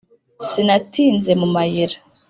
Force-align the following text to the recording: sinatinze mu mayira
sinatinze 0.49 1.31
mu 1.39 1.47
mayira 1.53 1.97